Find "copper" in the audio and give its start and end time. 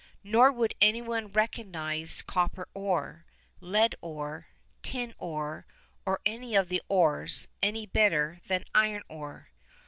2.23-2.67